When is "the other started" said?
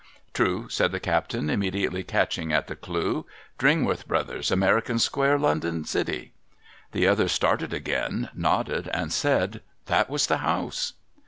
6.91-7.71